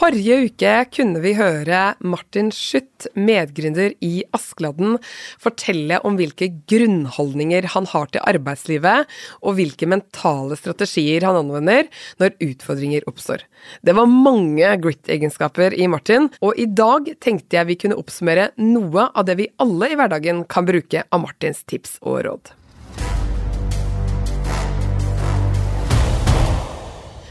[0.00, 4.94] Forrige uke kunne vi høre Martin Schutt, medgründer i Askeladden,
[5.36, 9.10] fortelle om hvilke grunnholdninger han har til arbeidslivet,
[9.44, 13.44] og hvilke mentale strategier han anvender når utfordringer oppstår.
[13.84, 19.10] Det var mange grit-egenskaper i Martin, og i dag tenkte jeg vi kunne oppsummere noe
[19.12, 22.56] av det vi alle i hverdagen kan bruke av Martins tips og råd.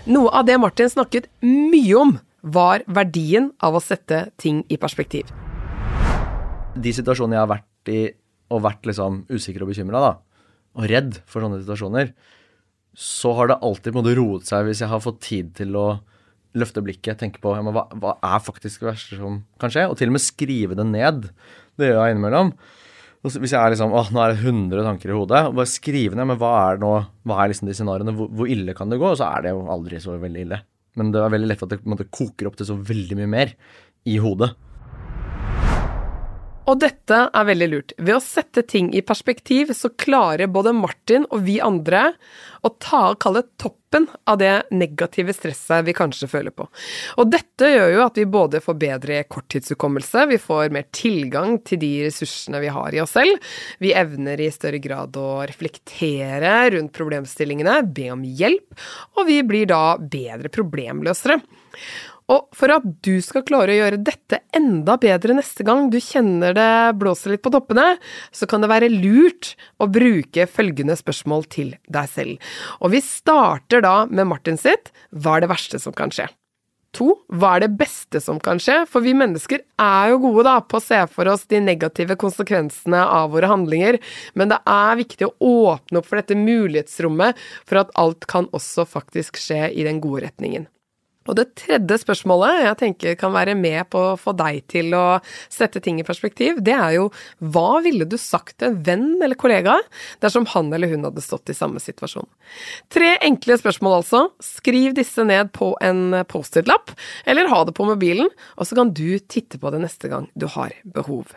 [0.06, 5.30] Noe av det Martin snakket mye om, var verdien av å sette ting i perspektiv.
[6.80, 8.02] De situasjonene jeg har vært i
[8.50, 10.14] og vært liksom usikker og bekymra,
[10.80, 12.14] og redd for sånne situasjoner,
[12.98, 15.78] så har det alltid på en måte roet seg hvis jeg har fått tid til
[15.78, 15.88] å
[16.58, 20.00] løfte blikket, tenke på ja, hva, hva, er faktisk det verste som kan skje, og
[20.00, 21.30] til og med skrive det ned.
[21.78, 22.54] Det gjør jeg innimellom.
[23.22, 26.18] Hvis jeg er liksom åh, nå er det 100 tanker i hodet, og bare skrive
[26.18, 26.92] ned men hva er nå,
[27.28, 29.12] hva er liksom de scenarioene, hvor, hvor ille kan det gå?
[29.12, 30.62] Og så er det jo aldri så veldig ille.
[31.00, 33.54] Men det er veldig lett at det måte, koker opp til så veldig mye mer
[34.10, 34.52] i hodet.
[36.70, 37.94] Og dette er veldig lurt.
[37.98, 42.12] Ved å sette ting i perspektiv, så klarer både Martin og vi andre
[42.62, 46.68] å ta og kalle toppen av det negative stresset vi kanskje føler på.
[47.18, 51.82] Og dette gjør jo at vi både får bedre korttidshukommelse, vi får mer tilgang til
[51.82, 53.50] de ressursene vi har i oss selv,
[53.82, 58.78] vi evner i større grad å reflektere rundt problemstillingene, be om hjelp,
[59.18, 61.40] og vi blir da bedre problemløsere.
[62.30, 66.54] Og for at du skal klare å gjøre dette enda bedre neste gang du kjenner
[66.58, 67.96] det blåser litt på toppene,
[68.32, 72.52] så kan det være lurt å bruke følgende spørsmål til deg selv.
[72.84, 76.30] Og vi starter da med Martin sitt Hva er det verste som kan skje?
[76.98, 78.80] To, hva er det beste som kan skje?
[78.90, 83.04] For vi mennesker er jo gode da på å se for oss de negative konsekvensene
[83.04, 84.00] av våre handlinger,
[84.34, 85.36] men det er viktig å
[85.70, 87.38] åpne opp for dette mulighetsrommet
[87.70, 90.66] for at alt kan også faktisk skje i den gode retningen.
[91.30, 95.20] Og det tredje spørsmålet jeg tenker kan være med på å få deg til å
[95.52, 97.10] sette ting i perspektiv, det er jo
[97.40, 99.78] hva ville du sagt til en venn eller kollega
[100.24, 102.28] dersom han eller hun hadde stått i samme situasjon?
[102.92, 104.24] Tre enkle spørsmål altså.
[104.44, 106.96] Skriv disse ned på en Post-It-lapp,
[107.30, 110.50] eller ha det på mobilen, og så kan du titte på det neste gang du
[110.50, 111.36] har behov.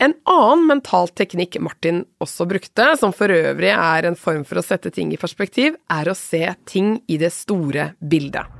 [0.00, 4.64] En annen mental teknikk Martin også brukte, som for øvrig er en form for å
[4.64, 8.59] sette ting i perspektiv, er å se ting i det store bildet.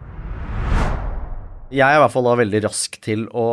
[1.71, 3.47] Jeg er i hvert fall da veldig rask til å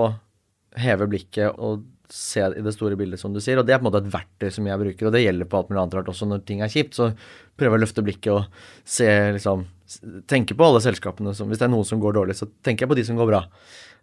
[0.81, 3.59] heve blikket og se i det store bildet, som du sier.
[3.59, 5.59] Og det er på en måte et verktøy som jeg bruker, og det gjelder på
[5.59, 6.97] alt mulig annet rart også når ting er kjipt.
[6.97, 7.11] Så
[7.59, 9.67] prøver jeg å løfte blikket og se liksom
[10.27, 12.91] Tenke på alle selskapene som Hvis det er noen som går dårlig, så tenker jeg
[12.91, 13.39] på de som går bra.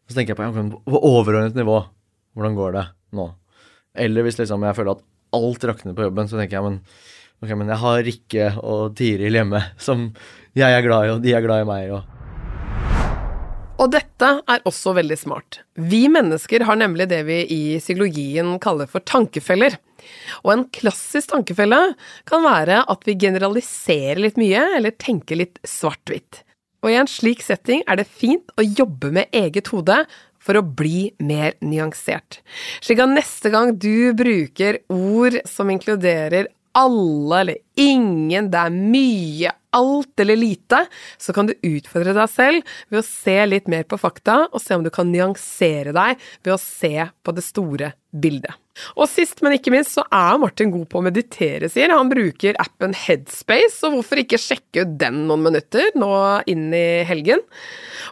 [0.09, 0.63] Så tenker jeg på, ja,
[0.95, 1.75] på overordnet nivå.
[2.33, 2.87] Hvordan går det
[3.19, 3.27] nå?
[4.07, 5.05] Eller hvis liksom jeg føler at
[5.37, 6.81] alt rakner på jobben, så tenker jeg men,
[7.43, 10.09] okay, men jeg har Rikke og Tiril hjemme som
[10.57, 11.93] jeg er glad i, og de er glad i meg.
[11.99, 12.14] og
[13.75, 15.59] og dette er også veldig smart.
[15.75, 19.77] Vi mennesker har nemlig det vi i psykologien kaller for tankefeller.
[20.45, 21.81] Og en klassisk tankefelle
[22.29, 26.45] kan være at vi generaliserer litt mye, eller tenker litt svart-hvitt.
[26.85, 30.05] Og i en slik setting er det fint å jobbe med eget hode
[30.45, 32.43] for å bli mer nyansert.
[32.85, 39.53] Slik at neste gang du bruker ord som inkluderer alle eller ingen, det er mye,
[39.75, 40.85] alt eller lite,
[41.19, 44.77] så kan du utfordre deg selv ved å se litt mer på fakta, og se
[44.79, 48.64] om du kan nyansere deg ved å se på det store bildet.
[48.99, 52.11] Og sist, men ikke minst, så er Martin god på å meditere, sier han.
[52.11, 56.11] bruker appen Headspace, og hvorfor ikke sjekke ut den noen minutter nå
[56.51, 57.43] inn i helgen?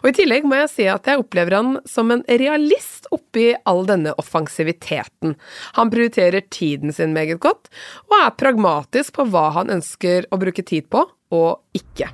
[0.01, 3.83] Og i tillegg må jeg si at jeg opplever han som en realist oppi all
[3.89, 5.37] denne offensiviteten.
[5.77, 7.69] Han prioriterer tiden sin meget godt,
[8.09, 12.09] og er pragmatisk på hva han ønsker å bruke tid på, og ikke.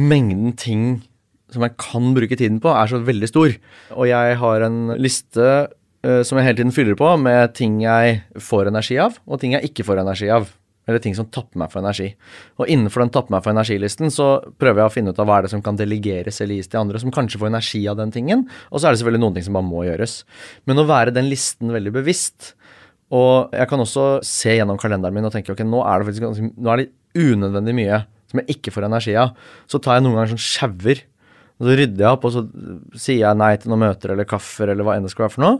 [0.00, 0.84] Mengden ting
[1.50, 3.54] som jeg kan bruke tiden på, er så veldig stor.
[3.96, 5.46] Og jeg har en liste
[6.00, 9.68] som jeg hele tiden fyller på med ting jeg får energi av, og ting jeg
[9.68, 10.48] ikke får energi av.
[10.88, 12.08] Eller ting som tapper meg for energi.
[12.58, 15.36] Og innenfor den tapper meg for energilisten så prøver jeg å finne ut av hva
[15.38, 18.14] er det som kan delegeres eller gis til andre, som kanskje får energi av den
[18.14, 18.46] tingen.
[18.72, 20.16] Og så er det selvfølgelig noen ting som bare må gjøres.
[20.66, 22.54] Men å være den listen veldig bevisst,
[23.14, 26.50] og jeg kan også se gjennom kalenderen min og tenke ok, nå er det faktisk
[26.54, 29.32] nå er det unødvendig mye som jeg ikke får energi av.
[29.70, 31.02] Så tar jeg noen ganger sånn sjauer.
[31.60, 32.42] Og så rydder jeg opp, og så
[32.96, 35.44] sier jeg nei til noen møter eller kaffer eller hva enn det skal være for
[35.44, 35.58] noe.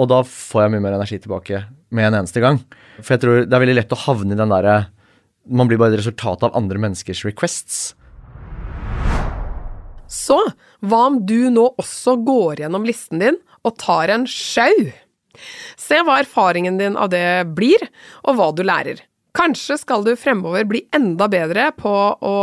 [0.00, 1.62] Og da får jeg mye mer energi tilbake
[1.92, 2.60] med en eneste gang.
[3.00, 4.76] For jeg tror det er veldig lett å havne i den derre
[5.42, 7.96] Man blir bare et resultat av andre menneskers requests.
[10.06, 10.36] Så
[10.84, 14.92] hva om du nå også går gjennom listen din og tar en sjau?
[15.80, 17.24] Se hva erfaringen din av det
[17.56, 17.80] blir,
[18.22, 19.00] og hva du lærer.
[19.32, 22.34] Kanskje skal du fremover bli enda bedre på å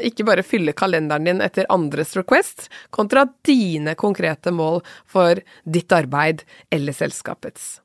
[0.00, 6.46] ikke bare fylle kalenderen din etter andres request, kontra dine konkrete mål for ditt arbeid
[6.72, 7.81] eller selskapets.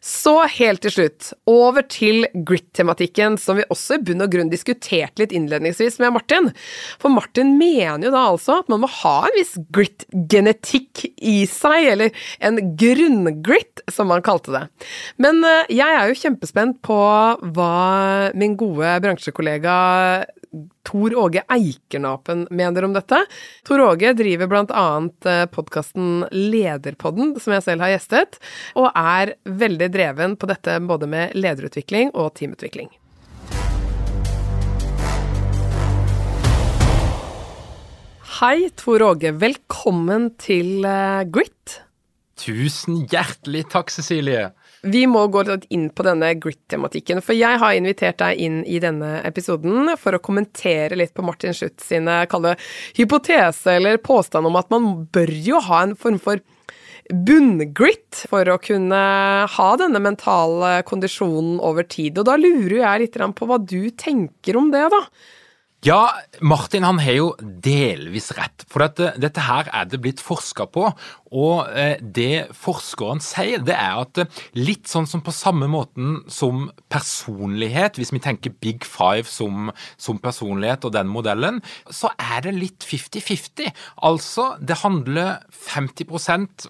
[0.00, 5.22] Så helt til slutt, over til grit-tematikken, som vi også i bunn og grunn diskuterte
[5.22, 6.50] litt innledningsvis med Martin.
[7.02, 11.88] For Martin mener jo da altså at man må ha en viss grit-genetikk i seg,
[11.94, 14.64] eller en grunngrit, som han kalte det.
[15.22, 17.00] Men eh, jeg er jo kjempespent på
[17.56, 17.72] hva
[18.38, 19.76] min gode bransjekollega
[20.82, 23.22] Tor Åge Eikernapen mener om dette.
[23.64, 28.36] Tor Åge driver blant annet eh, podkasten Lederpodden, som jeg selv har gjestet,
[28.76, 32.92] og er veldig dreven på dette både med lederutvikling og teamutvikling.
[38.42, 39.32] Hei, Tor Åge.
[39.38, 41.78] Velkommen til eh, Grit.
[42.42, 44.50] Tusen hjertelig takk, Cecilie.
[44.82, 48.80] Vi må gå litt inn på denne grit-tematikken, for jeg har invitert deg inn i
[48.82, 52.56] denne episoden for å kommentere litt på Martin Schutz sine kalle
[52.96, 56.42] hypotese eller påstand om at man bør jo ha en form for
[57.12, 59.02] bunngrit for å kunne
[59.54, 62.18] ha denne mentale kondisjonen over tid.
[62.18, 65.04] Og da lurer jeg litt på hva du tenker om det, da.
[65.82, 68.62] Ja, Martin han har jo delvis rett.
[68.70, 70.84] For dette, dette her er det blitt forska på.
[71.34, 76.20] Og eh, det forskeren sier, det er at eh, litt sånn som på samme måten
[76.30, 81.58] som personlighet, hvis vi tenker Big Five som, som personlighet og den modellen,
[81.90, 83.74] så er det litt 50-50.
[84.06, 86.14] Altså, det handler 50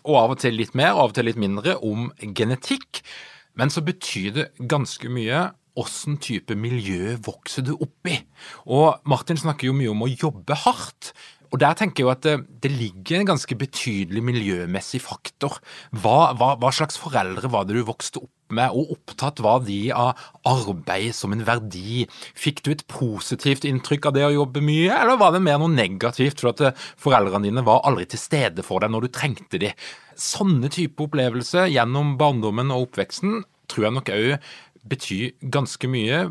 [0.06, 3.04] og av og til litt mer, og av og til litt mindre, om genetikk.
[3.60, 8.18] Men så betyr det ganske mye åssen type miljø vokser du opp i?
[8.66, 11.12] Og Martin snakker jo mye om å jobbe hardt.
[11.52, 15.58] Og Der tenker jeg jo at det, det ligger en ganske betydelig miljømessig faktor.
[15.92, 19.92] Hva, hva, hva, slags foreldre var det du vokste opp med, og opptatt var de
[19.92, 20.16] av
[20.48, 22.06] arbeid som en verdi?
[22.32, 25.72] Fikk du et positivt inntrykk av det å jobbe mye, eller var det mer noe
[25.72, 29.74] negativt for at foreldrene dine var aldri til stede for deg når du trengte de?
[30.16, 33.42] Sånne type opplevelser gjennom barndommen og oppveksten
[33.72, 34.52] tror jeg nok òg
[34.88, 36.24] betyr ganske mye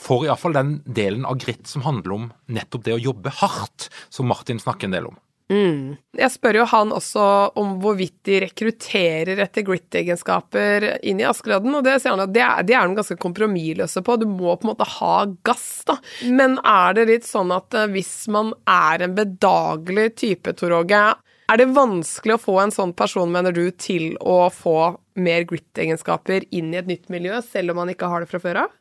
[0.00, 4.28] for iallfall den delen av gritt som handler om nettopp det å jobbe hardt, som
[4.30, 5.18] Martin snakker en del om.
[5.50, 5.96] Mm.
[6.14, 7.22] Jeg spør jo han også
[7.58, 12.44] om hvorvidt de rekrutterer etter grit-egenskaper inn i Askeladden, og det sier han at det
[12.46, 14.18] er, de er de ganske kompromissløse på.
[14.20, 15.16] Du må på en måte ha
[15.46, 15.98] gass, da.
[16.30, 21.02] Men er det litt sånn at eh, hvis man er en bedagelig type, Tor Åge,
[21.50, 24.76] er det vanskelig å få en sånn person, mener du, til å få
[25.20, 28.64] mer grit-egenskaper inn i et nytt miljø, selv om man ikke har det fra før
[28.64, 28.76] av?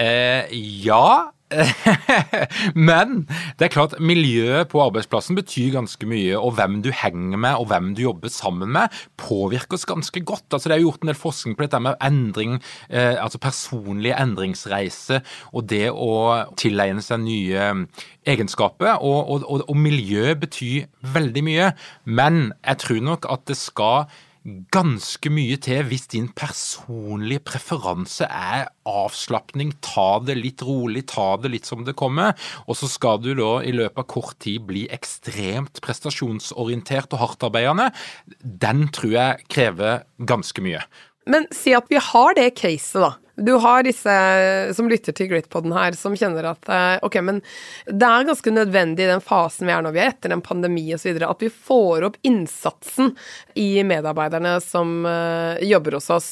[0.00, 0.48] Eh,
[0.84, 1.35] ja.
[2.88, 3.22] Men
[3.58, 6.34] det er klart, miljøet på arbeidsplassen betyr ganske mye.
[6.38, 10.48] Og hvem du henger med og hvem du jobber sammen med, påvirker oss ganske godt.
[10.50, 12.58] Altså, det er gjort en del forskning på dette med endring,
[12.90, 15.22] eh, altså personlige endringsreiser
[15.52, 16.12] og det å
[16.58, 17.70] tilegne seg nye
[18.26, 18.98] egenskaper.
[18.98, 21.72] Og, og, og, og miljø betyr veldig mye.
[22.04, 24.10] Men jeg tror nok at det skal
[24.74, 29.72] ganske mye til hvis din personlige preferanse er avslapning.
[29.84, 32.36] Ta det litt rolig, ta det litt som det kommer.
[32.66, 37.90] Og så skal du da i løpet av kort tid bli ekstremt prestasjonsorientert og hardtarbeidende.
[38.42, 40.84] Den tror jeg krever ganske mye.
[41.26, 43.14] Men si at vi har det caset, da.
[43.36, 44.12] Du har disse
[44.72, 47.42] som lytter til Gritpoden her, som kjenner at eh, ok, men
[47.84, 50.86] det er ganske nødvendig i den fasen vi er nå, vi er etter en pandemi
[50.96, 53.12] osv., at vi får opp innsatsen
[53.60, 56.30] i medarbeiderne som uh, jobber hos oss.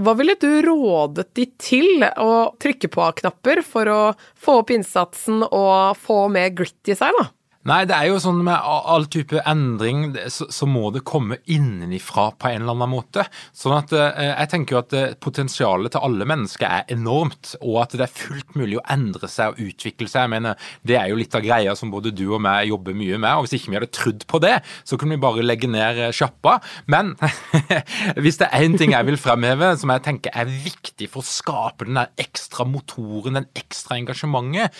[0.00, 4.00] Hva ville du rådet de til å trykke på av knapper for å
[4.40, 7.28] få opp innsatsen og få mer grit i seg, da?
[7.66, 12.28] Nei, det er jo sånn med all type endring, så, så, må det komme innenifra
[12.38, 13.24] på en eller annen måte.
[13.56, 17.80] Sånn at eh, jeg tenker jo at eh, potensialet til alle mennesker er enormt, og
[17.82, 20.28] at det er fullt mulig å endre seg og utvikle seg.
[20.28, 23.18] Jeg mener, Det er jo litt av greia som både du og meg jobber mye
[23.18, 24.54] med, og hvis ikke vi hadde trodd på det,
[24.86, 26.60] så kunne vi bare legge ned eh, sjappa.
[26.86, 27.16] Men
[28.22, 31.30] hvis det er én ting jeg vil fremheve som jeg tenker er viktig for å
[31.32, 34.70] skape den der ekstra motoren, den ekstra engasjementet,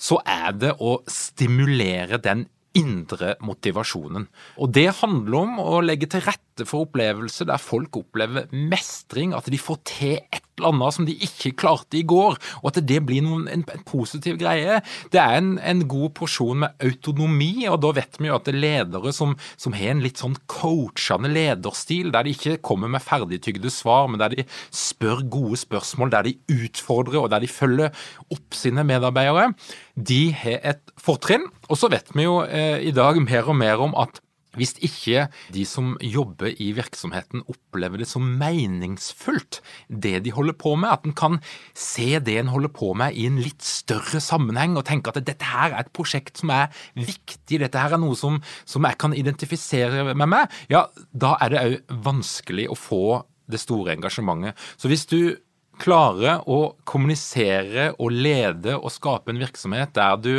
[0.00, 2.46] så er det å stimulere den
[2.78, 4.28] indre motivasjonen.
[4.62, 9.48] Og det handler om å legge til rette for opplevelser der folk opplever mestring, at
[9.50, 13.00] de får til et eller annet som de ikke klarte i går, og at det
[13.08, 14.80] blir noen, en, en, positiv greie.
[15.12, 18.54] Det er en, en, god porsjon med autonomi, og da vet vi jo at det
[18.54, 23.02] er ledere som, som har en litt sånn coachende lederstil, der de ikke kommer med
[23.02, 28.04] ferdigtygde svar, men der de spør gode spørsmål, der de utfordrer, og der de følger
[28.28, 29.50] opp sine medarbeidere,
[29.94, 31.46] de har et fortrinn.
[31.68, 34.22] Og så vet vi jo eh, i dag mer og mer om at
[34.58, 40.74] hvis ikke de som jobber i virksomheten opplever det som meningsfullt, det de holder på
[40.74, 41.38] med, at en kan
[41.78, 45.46] se det en holder på med i en litt større sammenheng og tenke at dette
[45.46, 49.14] her er et prosjekt som er viktig, dette her er noe som, som jeg kan
[49.14, 53.04] identifisere med meg, ja, da er det òg vanskelig å få
[53.50, 54.58] det store engasjementet.
[54.78, 55.38] Så hvis du
[55.80, 60.34] klarer å kommunisere og lede og skape en virksomhet der du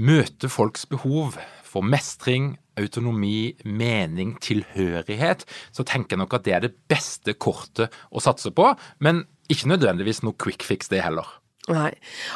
[0.00, 1.36] møter folks behov
[1.66, 7.94] for mestring, autonomi, mening, tilhørighet, så tenker jeg nok at det er det beste kortet
[8.10, 8.72] å satse på.
[9.04, 11.28] Men ikke nødvendigvis noe quick fix, det heller.
[11.70, 11.90] Nei,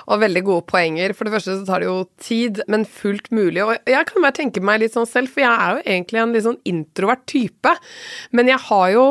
[0.06, 1.14] og veldig gode poenger.
[1.16, 3.62] For det første så tar det jo tid, men fullt mulig.
[3.64, 6.34] Og jeg kan bare tenke meg litt sånn selv, for jeg er jo egentlig en
[6.34, 7.72] litt sånn introvert type.
[8.36, 9.06] Men jeg har jo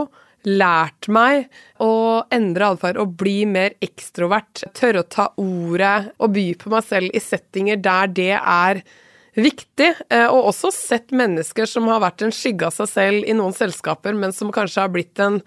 [0.47, 1.47] lært meg
[1.83, 4.65] å endre atferd og bli mer ekstrovert.
[4.75, 8.83] Tørre å ta ordet og by på meg selv i settinger der det er
[9.37, 13.35] viktig, eh, og også sett mennesker som har vært en skygge av seg selv i
[13.37, 15.39] noen selskaper, men som kanskje har blitt den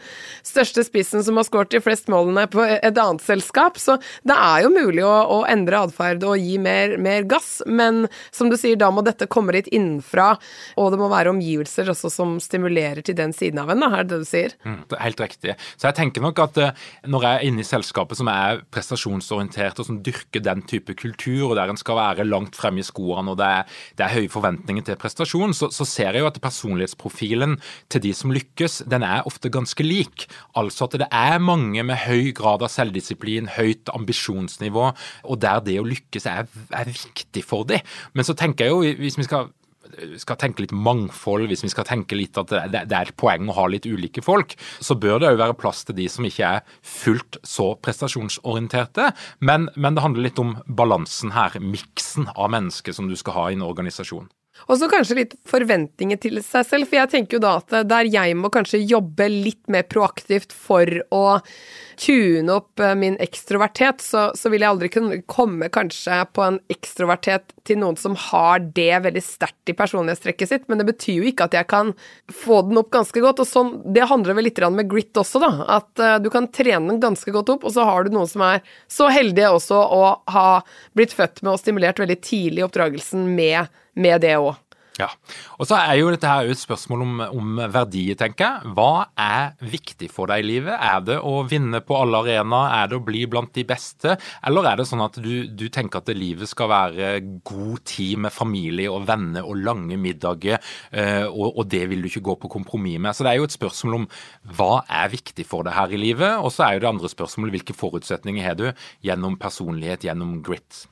[0.46, 3.78] største spissen som har skåret de flest målene på et annet selskap.
[3.80, 8.06] Så det er jo mulig å, å endre atferd og gi mer, mer, gass, men
[8.34, 10.32] som du sier, da må dette komme litt innenfra,
[10.76, 14.06] og det må være omgivelser også som stimulerer til den siden av en, da, er
[14.06, 14.56] det det du sier?
[14.66, 15.56] Mm, det er helt riktig.
[15.76, 19.80] Så jeg tenker nok at eh, når jeg er inne i selskapet som er prestasjonsorientert,
[19.80, 23.32] og som dyrker den type kultur, og der en skal være langt fremme i skoene,
[23.32, 26.40] og det er det er høye forventninger til prestasjon, så, så, ser jeg jo at
[26.42, 27.56] personlighetsprofilen
[27.92, 30.26] til de som lykkes, den er ofte ganske lik.
[30.58, 34.90] Altså at det er mange med høy grad av selvdisiplin, høyt ambisjonsnivå,
[35.24, 37.84] og der det å lykkes er, er viktig for dem.
[38.14, 39.50] Men så tenker jeg jo, hvis vi skal
[40.20, 43.56] skal tenke litt mangfold, hvis vi skal tenke litt at det, er et poeng å
[43.58, 46.78] ha litt ulike folk, så bør det òg være plass til de som ikke er
[46.82, 49.10] fullt så prestasjonsorienterte.
[49.40, 53.46] Men, men det handler litt om balansen her, miksen av mennesker som du skal ha
[53.50, 54.28] i en organisasjon.
[54.70, 58.08] Og så kanskje litt forventninger til seg selv, for jeg tenker jo da at der
[58.08, 61.24] jeg må kanskje jobbe litt mer proaktivt for å
[61.98, 66.58] tune opp eh, min ekstrovertet, så, så, vil jeg aldri kunne komme kanskje på en
[66.72, 71.30] ekstrovertet til noen som har det veldig sterkt i personlighetstrekket sitt, men det betyr jo
[71.30, 71.94] ikke at jeg kan
[72.32, 73.42] få den opp ganske godt.
[73.42, 75.52] og sånn, Det handler vel litt med grit også, da.
[75.78, 78.44] At uh, du kan trene den ganske godt opp, og så har du noen som
[78.46, 80.48] er så heldige også å ha
[80.96, 84.54] blitt født med og stimulert veldig tidlig i oppdragelsen med med det òg.
[84.96, 85.10] Ja,
[85.60, 88.70] og så er jo dette her et spørsmål om, om verdier, tenker jeg.
[88.78, 90.72] Hva er viktig for deg i livet?
[90.72, 92.72] Er det å vinne på alle arenaer?
[92.78, 94.14] Er det å bli blant de beste?
[94.48, 97.12] Eller er det sånn at du, du tenker at livet skal være
[97.44, 102.08] god tid med familie og venner og lange middager, eh, og, og, det vil du
[102.08, 103.12] ikke gå på kompromiss med?
[103.12, 104.10] Så det er jo et spørsmål om
[104.56, 106.40] hva er viktig for deg her i livet?
[106.40, 108.70] Og så er jo det andre spørsmålet hvilke forutsetninger har du
[109.04, 110.86] gjennom personlighet, gjennom grit?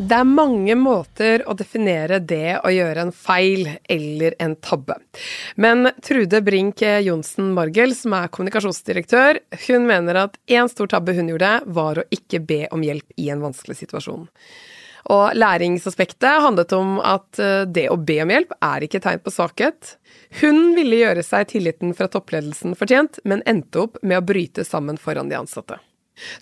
[0.00, 4.96] Det er mange måter å definere det å gjøre en feil eller en tabbe.
[5.60, 11.28] Men Trude Brink Johnsen Margel, som er kommunikasjonsdirektør, hun mener at én stor tabbe hun
[11.28, 14.24] gjorde, var å ikke be om hjelp i en vanskelig situasjon.
[15.12, 19.34] Og læringsaspektet handlet om at eh, det å be om hjelp er ikke tegn på
[19.36, 19.98] svakhet.
[20.40, 25.00] Hun ville gjøre seg tilliten fra toppledelsen fortjent, men endte opp med å bryte sammen
[25.00, 25.80] foran de ansatte.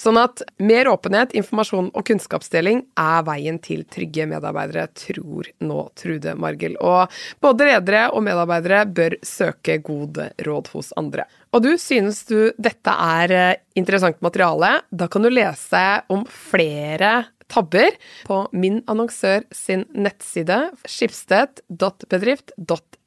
[0.00, 6.34] Sånn at mer åpenhet, informasjon og kunnskapsdeling er veien til trygge medarbeidere, tror nå Trude
[6.38, 6.76] Margel.
[6.80, 7.08] Og
[7.44, 11.24] både ledere og medarbeidere bør søke gode råd hos andre.
[11.56, 14.80] Og du, synes du dette er eh, interessant materiale?
[14.90, 17.90] Da kan du lese om flere tabber
[18.28, 22.97] på min annonsør sin nettside skipsted.bedrift.no.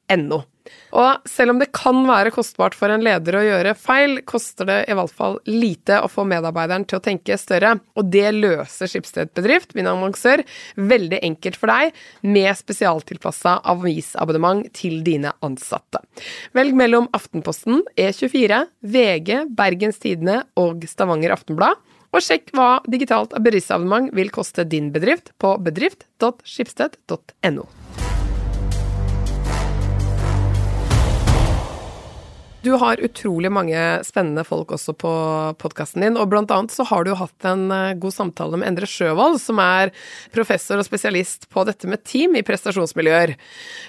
[0.92, 4.78] Og selv om det kan være kostbart for en leder å gjøre feil, koster det
[4.90, 7.74] i hvert fall lite å få medarbeideren til å tenke større.
[7.98, 10.44] Og det løser Skipsted Bedrift, min annonsør,
[10.76, 16.02] veldig enkelt for deg, med spesialtilpassa avisabonnement til dine ansatte.
[16.56, 21.80] Velg mellom Aftenposten, E24, VG, Bergens Tidende og Stavanger Aftenblad.
[22.12, 27.64] Og sjekk hva digitalt bedriftsabonnement vil koste din bedrift på bedrift.skipsted.no.
[32.62, 35.12] Du har utrolig mange spennende folk også på
[35.58, 38.86] podkasten din, og blant annet så har du hatt en eh, god samtale med Endre
[38.86, 39.90] Sjøvold, som er
[40.30, 43.34] professor og spesialist på dette med team i prestasjonsmiljøer.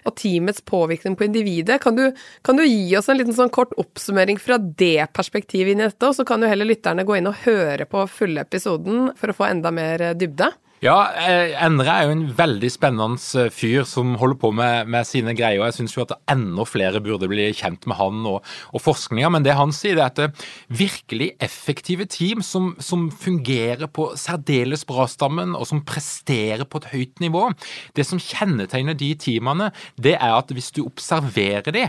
[0.09, 1.77] Og teamets påvirkning på individet.
[1.85, 2.07] Kan du,
[2.41, 6.09] kan du gi oss en liten sånn kort oppsummering fra det perspektivet inn i dette,
[6.09, 9.37] og så kan jo heller lytterne gå inn og høre på fulle episoden for å
[9.37, 10.49] få enda mer dybde?
[10.83, 15.07] Ja, eh, Endre er jo en veldig spennende eh, fyr som holder på med, med
[15.07, 15.61] sine greier.
[15.61, 18.41] og Jeg syns jo at enda flere burde bli kjent med han og,
[18.75, 19.29] og forskninga.
[19.31, 20.43] Men det han sier, er at det eh,
[20.83, 27.23] virkelig effektive team som, som fungerer på særdeles bra-stammen, og som presterer på et høyt
[27.23, 27.47] nivå,
[27.95, 31.87] det som kjennetegner de teamene, det er at hvis du observerer de,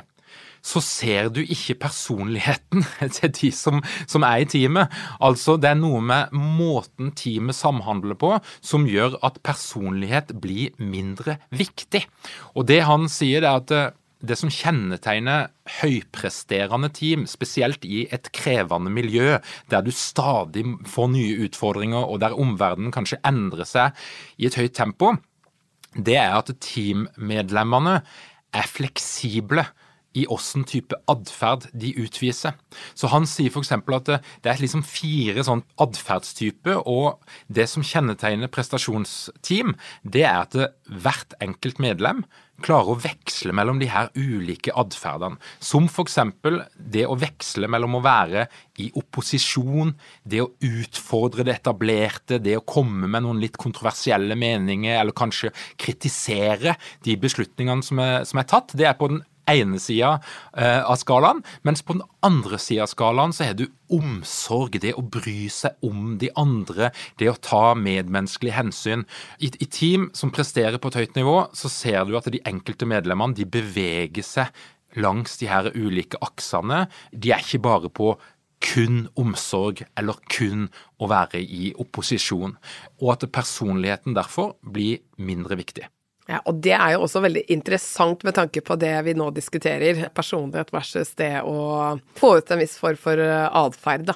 [0.65, 2.85] så ser du ikke personligheten
[3.17, 4.93] til de som, som, er i teamet.
[5.21, 8.33] Altså, det er noe med måten teamet samhandler på
[8.65, 12.07] som gjør at personlighet blir mindre viktig.
[12.57, 13.93] Og det han sier, er at eh,
[14.25, 15.51] det som kjennetegner
[15.83, 19.37] høypresterende team, spesielt i et krevende miljø,
[19.69, 24.05] der du stadig får nye utfordringer, og der omverdenen kanskje endrer seg
[24.41, 25.13] i et høyt tempo,
[25.95, 27.99] det er at teammedlemmene
[28.55, 29.67] er fleksible
[30.15, 32.55] i åssen type atferd de utviser.
[32.95, 33.73] Så han sier f.eks.
[33.75, 40.59] at det er liksom fire sånn atferdstyper, og det som kjennetegner prestasjonsteam, det er at
[40.87, 42.25] hvert enkelt medlem
[42.63, 45.41] klarer å veksle mellom de her ulike atferdene.
[45.59, 46.19] Som f.eks.
[46.79, 48.47] det å veksle mellom å være
[48.83, 55.01] i opposisjon, det å utfordre det etablerte, det å komme med noen litt kontroversielle meninger,
[55.01, 58.77] eller kanskje kritisere de beslutningene som er, som er tatt.
[58.79, 60.19] Det er på den ene sida
[60.57, 64.95] eh, av skalaen, mens på den andre sida av skalaen så har du omsorg, det
[64.97, 69.07] å bry seg om de andre, det å ta medmenneskelige hensyn.
[69.39, 72.89] I, I, team som presterer på et høyt nivå, så ser du at de enkelte
[72.89, 74.65] medlemmene de beveger seg
[75.01, 76.85] langs de her ulike aksene.
[77.11, 78.15] De er ikke bare på
[78.65, 80.69] kun omsorg eller kun
[81.03, 82.57] å være i opposisjon,
[83.03, 85.91] og at personligheten derfor blir mindre viktig.
[86.25, 90.07] Ja, og det er jo også veldig interessant med tanke på det vi nå diskuterer,
[90.17, 94.15] personlighet versus det å få ut en viss form for eh, atferd, da.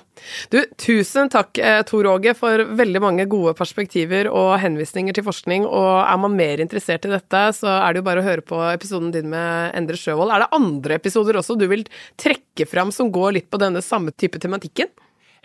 [0.48, 5.66] Du, tusen takk, eh, Tor Åge, for veldig mange gode perspektiver og henvisninger til forskning,
[5.68, 8.62] og er man mer interessert i dette, så er det jo bare å høre på
[8.70, 10.32] episoden din med Endre Sjøvold.
[10.32, 11.84] Er det andre episoder også du vil
[12.16, 14.88] trekke fram som går litt på denne samme type tematikken?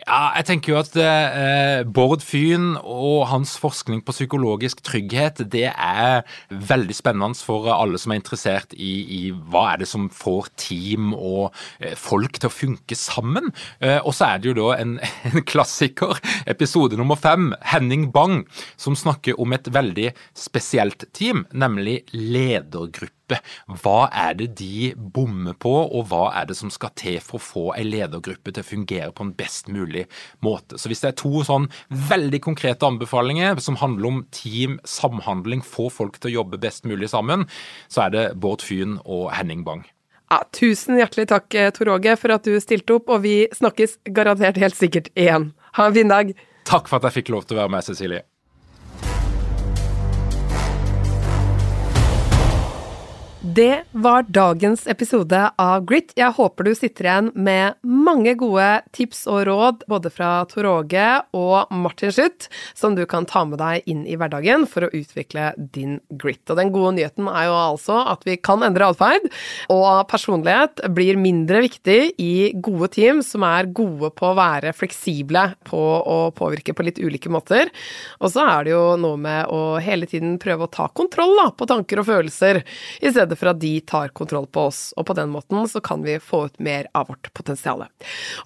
[0.04, 5.70] Ja, jeg tenker jo at eh, Bård Fyn og hans forskning på psykologisk trygghet, det
[5.70, 10.50] er veldig spennende for alle som er interessert i, i hva er det som får
[10.60, 13.48] team og eh, folk til å funke sammen.
[13.80, 14.98] Eh, og så er det jo da en,
[15.30, 16.20] en, klassiker,
[16.52, 18.42] episode nummer fem, Henning Bang,
[18.76, 23.40] som snakker om et veldig spesielt team, nemlig ledergruppe gruppe.
[23.82, 27.42] Hva er det de bommer på, og hva er det som skal til for å
[27.42, 30.06] få en ledergruppe til å fungere på en best mulig
[30.42, 30.78] måte.
[30.78, 35.90] Så hvis det er to sånn veldig konkrete anbefalinger som handler om team, samhandling, få
[35.90, 37.46] folk til å jobbe best mulig sammen,
[37.88, 39.84] så er det Bård Fyn og Henning Bang.
[40.32, 43.98] Ja, tusen hjertelig takk, eh, Tor Åge, for at du stilte opp, og vi snakkes
[44.16, 45.52] garantert helt sikkert igjen.
[45.76, 46.32] Ha en fin dag.
[46.64, 48.24] Takk for at jeg fikk lov til å være med, Cecilie.
[53.44, 56.14] Det var dagens episode av Grit.
[56.16, 58.64] Jeg håper du sitter igjen med mange gode
[58.96, 63.60] tips og råd både fra Tor Åge og Martin Schutt, som du kan ta med
[63.60, 66.40] deg inn i hverdagen for å utvikle din grit.
[66.48, 69.28] Og den gode nyheten er jo altså at vi kan endre atferd,
[69.68, 72.32] og personlighet blir mindre viktig i
[72.64, 77.28] gode team som er gode på å være fleksible på å påvirke på litt ulike
[77.28, 77.68] måter.
[78.24, 81.50] Og så er det jo noe med å hele tiden prøve å ta kontroll da,
[81.52, 82.64] på tanker og følelser,
[83.04, 84.92] i stedet stedet for at de tar kontroll på oss.
[84.96, 87.84] Og på den måten så kan vi få ut mer av vårt potensial.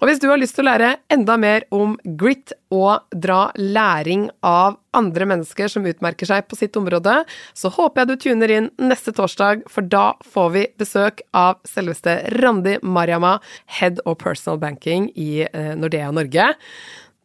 [0.01, 4.29] Og hvis du har lyst til å lære enda mer om grit og dra læring
[4.41, 7.23] av andre mennesker som utmerker seg på sitt område,
[7.53, 12.23] så håper jeg du tuner inn neste torsdag, for da får vi besøk av selveste
[12.41, 13.39] Randi Mariama,
[13.79, 16.53] head of personal banking i eh, Nordea Norge.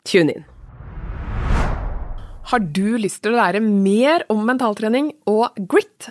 [0.04, 0.50] Tune inn.
[2.44, 6.10] Har du lyst til å lære mer om mentaltrening og grit?